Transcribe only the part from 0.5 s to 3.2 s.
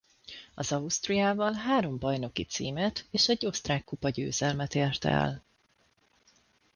Az Austriával három bajnoki címet